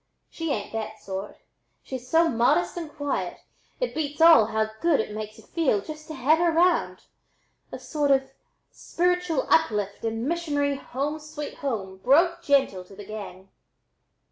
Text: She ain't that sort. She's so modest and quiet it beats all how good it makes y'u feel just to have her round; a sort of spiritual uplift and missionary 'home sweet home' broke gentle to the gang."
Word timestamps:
She 0.31 0.49
ain't 0.51 0.73
that 0.73 0.97
sort. 0.99 1.37
She's 1.83 2.09
so 2.09 2.27
modest 2.27 2.75
and 2.75 2.91
quiet 2.91 3.37
it 3.79 3.93
beats 3.93 4.19
all 4.19 4.45
how 4.47 4.71
good 4.81 4.99
it 4.99 5.13
makes 5.15 5.37
y'u 5.37 5.43
feel 5.45 5.79
just 5.79 6.07
to 6.07 6.15
have 6.15 6.39
her 6.39 6.51
round; 6.51 7.03
a 7.71 7.77
sort 7.77 8.09
of 8.09 8.31
spiritual 8.71 9.45
uplift 9.51 10.03
and 10.03 10.27
missionary 10.27 10.75
'home 10.75 11.19
sweet 11.19 11.53
home' 11.59 11.97
broke 11.97 12.41
gentle 12.41 12.83
to 12.85 12.95
the 12.95 13.05
gang." 13.05 13.49